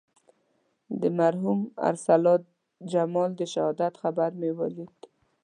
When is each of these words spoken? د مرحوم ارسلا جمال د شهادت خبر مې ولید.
د 1.01 1.03
مرحوم 1.19 1.59
ارسلا 1.89 2.35
جمال 2.91 3.31
د 3.37 3.41
شهادت 3.53 3.93
خبر 4.01 4.29
مې 4.39 4.51
ولید. 4.59 4.95